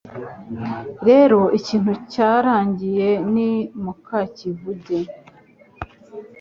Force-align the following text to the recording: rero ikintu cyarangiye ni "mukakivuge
rero 1.07 1.39
ikintu 1.59 1.91
cyarangiye 2.11 3.09
ni 3.33 3.51
"mukakivuge 3.83 4.97